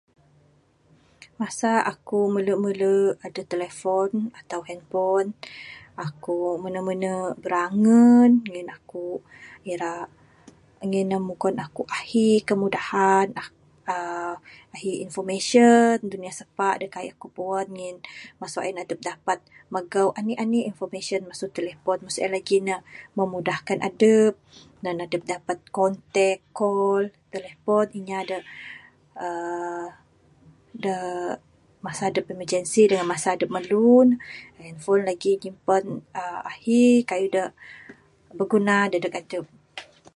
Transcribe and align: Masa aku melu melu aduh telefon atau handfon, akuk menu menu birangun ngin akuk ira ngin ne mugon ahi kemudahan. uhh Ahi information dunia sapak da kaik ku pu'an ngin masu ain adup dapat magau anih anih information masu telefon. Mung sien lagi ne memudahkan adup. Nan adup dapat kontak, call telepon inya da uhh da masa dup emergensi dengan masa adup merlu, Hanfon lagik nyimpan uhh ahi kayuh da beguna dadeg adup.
Masa 1.41 1.69
aku 1.91 2.19
melu 2.33 2.55
melu 2.65 2.95
aduh 3.25 3.45
telefon 3.53 4.09
atau 4.41 4.59
handfon, 4.69 5.25
akuk 6.07 6.53
menu 6.63 6.81
menu 6.89 7.15
birangun 7.43 8.29
ngin 8.47 8.67
akuk 8.77 9.19
ira 9.71 9.95
ngin 10.87 11.05
ne 11.11 11.17
mugon 11.27 11.55
ahi 11.97 12.27
kemudahan. 12.49 13.25
uhh 13.41 14.35
Ahi 14.75 14.91
information 15.05 15.89
dunia 16.11 16.31
sapak 16.39 16.75
da 16.81 16.87
kaik 16.95 17.13
ku 17.21 17.27
pu'an 17.37 17.67
ngin 17.75 17.95
masu 18.39 18.57
ain 18.61 18.79
adup 18.83 19.01
dapat 19.09 19.39
magau 19.73 20.07
anih 20.19 20.37
anih 20.43 20.63
information 20.71 21.21
masu 21.29 21.45
telefon. 21.57 21.97
Mung 22.01 22.13
sien 22.15 22.31
lagi 22.37 22.57
ne 22.67 22.75
memudahkan 23.17 23.77
adup. 23.89 24.33
Nan 24.83 25.03
adup 25.05 25.21
dapat 25.33 25.57
kontak, 25.77 26.37
call 26.57 27.03
telepon 27.33 27.85
inya 27.99 28.19
da 28.29 28.37
uhh 29.25 29.87
da 30.83 30.97
masa 31.85 32.05
dup 32.15 32.27
emergensi 32.33 32.81
dengan 32.89 33.07
masa 33.13 33.27
adup 33.35 33.51
merlu, 33.55 33.93
Hanfon 34.63 35.01
lagik 35.09 35.37
nyimpan 35.43 35.83
uhh 36.19 36.41
ahi 36.51 36.81
kayuh 37.09 37.29
da 37.35 37.43
beguna 38.39 38.75
dadeg 38.91 39.15
adup. 39.21 39.45